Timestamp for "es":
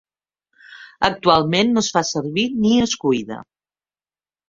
1.87-1.91, 2.89-2.99